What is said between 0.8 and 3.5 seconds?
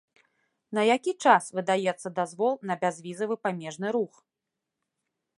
які час выдаецца дазвол на бязвізавы